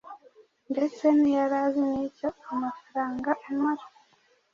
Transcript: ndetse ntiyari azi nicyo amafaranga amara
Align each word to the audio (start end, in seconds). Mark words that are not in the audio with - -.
ndetse 0.71 1.03
ntiyari 1.17 1.57
azi 1.65 1.81
nicyo 1.89 2.27
amafaranga 2.51 3.29
amara 3.49 3.85